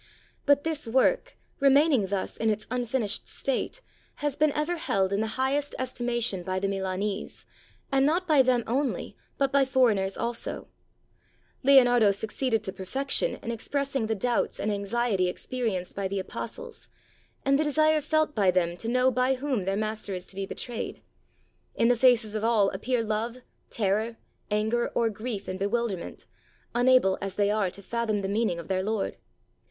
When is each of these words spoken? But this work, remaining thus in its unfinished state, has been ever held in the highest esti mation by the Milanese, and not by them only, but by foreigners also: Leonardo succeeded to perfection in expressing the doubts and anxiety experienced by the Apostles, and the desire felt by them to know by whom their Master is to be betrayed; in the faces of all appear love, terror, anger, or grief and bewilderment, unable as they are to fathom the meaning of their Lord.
But 0.47 0.63
this 0.63 0.87
work, 0.87 1.37
remaining 1.59 2.07
thus 2.07 2.35
in 2.35 2.49
its 2.49 2.65
unfinished 2.71 3.27
state, 3.27 3.83
has 4.15 4.35
been 4.35 4.51
ever 4.53 4.77
held 4.77 5.13
in 5.13 5.21
the 5.21 5.37
highest 5.37 5.75
esti 5.77 6.03
mation 6.03 6.43
by 6.43 6.57
the 6.57 6.67
Milanese, 6.67 7.45
and 7.91 8.03
not 8.03 8.27
by 8.27 8.41
them 8.41 8.63
only, 8.65 9.15
but 9.37 9.51
by 9.51 9.63
foreigners 9.63 10.17
also: 10.17 10.67
Leonardo 11.61 12.09
succeeded 12.09 12.63
to 12.63 12.73
perfection 12.73 13.35
in 13.43 13.51
expressing 13.51 14.07
the 14.07 14.15
doubts 14.15 14.59
and 14.59 14.71
anxiety 14.71 15.27
experienced 15.27 15.93
by 15.95 16.07
the 16.07 16.17
Apostles, 16.17 16.89
and 17.45 17.59
the 17.59 17.63
desire 17.63 18.01
felt 18.01 18.33
by 18.33 18.49
them 18.49 18.75
to 18.77 18.87
know 18.87 19.11
by 19.11 19.35
whom 19.35 19.65
their 19.65 19.77
Master 19.77 20.15
is 20.15 20.25
to 20.25 20.33
be 20.35 20.47
betrayed; 20.47 21.03
in 21.75 21.89
the 21.89 21.95
faces 21.95 22.33
of 22.33 22.43
all 22.43 22.71
appear 22.71 23.03
love, 23.03 23.37
terror, 23.69 24.17
anger, 24.49 24.87
or 24.95 25.11
grief 25.11 25.47
and 25.47 25.59
bewilderment, 25.59 26.25
unable 26.73 27.19
as 27.21 27.35
they 27.35 27.51
are 27.51 27.69
to 27.69 27.83
fathom 27.83 28.21
the 28.23 28.27
meaning 28.27 28.57
of 28.57 28.67
their 28.67 28.81
Lord. 28.81 29.15